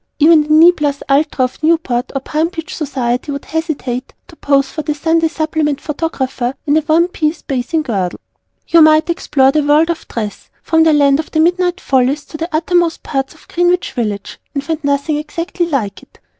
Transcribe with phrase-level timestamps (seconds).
[0.17, 4.67] Even the "Knee plus ultra" of Newport or Palm Beach Society would hesitate to pose
[4.67, 8.19] for the Sunday Supplement Photographer in a one piece Bathing Girdle.
[8.67, 12.37] You might explore the World of Dress, from the Land of the Midnight Follies to
[12.37, 16.17] the Uttermost parts of Greenwich Village and find nothing exactly like it.